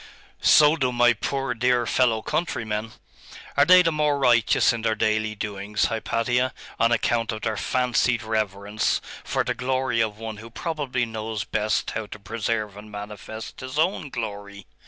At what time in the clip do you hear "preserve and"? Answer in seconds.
12.17-12.91